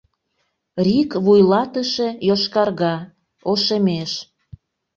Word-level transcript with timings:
Рик 0.85 1.11
вуйлатыше 1.25 2.07
йошкарга, 2.27 2.95
ошемеш. 3.49 4.11